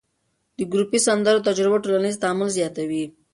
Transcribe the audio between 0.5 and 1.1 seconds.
د ګروپي